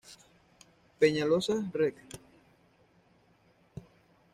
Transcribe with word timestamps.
Peñaloza; 0.99 1.55
Reg. 1.79 1.95